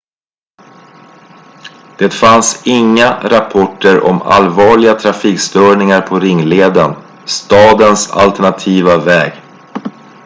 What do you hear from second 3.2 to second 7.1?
rapporter om allvarliga trafikstörningar på ringleden